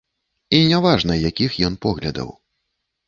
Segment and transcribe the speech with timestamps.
[0.59, 2.29] І няважна, якіх ён поглядаў.